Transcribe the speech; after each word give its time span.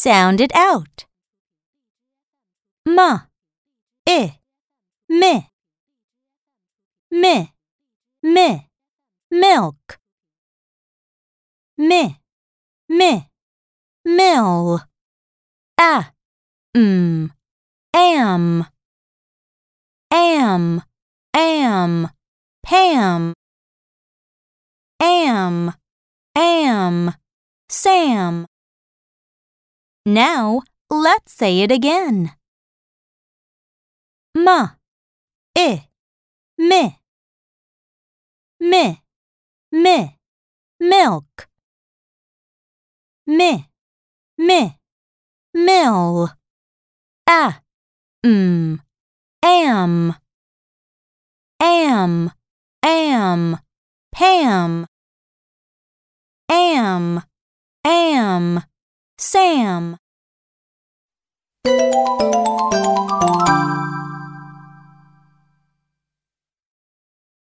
Sound 0.00 0.40
it 0.40 0.52
out. 0.54 1.06
Ma, 2.86 3.22
i, 4.06 4.38
mi, 5.08 5.48
mi, 7.10 7.52
mi, 8.22 8.68
milk. 9.28 9.98
Mi, 11.76 12.16
mi, 12.88 13.28
mill. 14.04 14.82
A, 15.80 16.12
m, 16.76 17.32
am, 17.92 18.66
am, 20.12 20.82
am, 21.34 22.10
Pam. 22.62 23.34
Am, 25.00 25.74
am, 26.36 27.14
Sam. 27.68 28.46
Now 30.08 30.62
let's 30.88 31.34
say 31.34 31.60
it 31.60 31.70
again. 31.70 32.32
Ma, 34.34 34.68
i, 35.54 35.84
mi, 36.56 36.96
mi, 38.58 39.02
mi, 39.70 40.16
milk. 40.80 41.48
Mi, 43.26 43.68
mi, 44.38 44.78
mill. 45.52 46.30
A, 47.28 47.60
m, 48.24 48.80
am, 49.42 50.14
am, 51.60 52.32
am, 52.82 53.58
Pam. 54.10 54.86
Am, 56.48 57.22
am, 57.84 58.62
Sam. 59.18 59.98
Música 61.98 62.47